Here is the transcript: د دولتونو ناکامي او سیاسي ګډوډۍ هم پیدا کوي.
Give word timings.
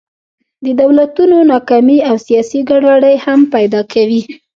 د 0.65 0.67
دولتونو 0.81 1.37
ناکامي 1.51 1.97
او 2.09 2.15
سیاسي 2.27 2.59
ګډوډۍ 2.69 3.15
هم 3.25 3.39
پیدا 3.53 3.81
کوي. 3.93 4.21